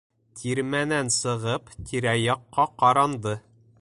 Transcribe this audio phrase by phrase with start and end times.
[0.43, 3.37] Тирмәнән сығып, тирә яҡҡа ҡаранды.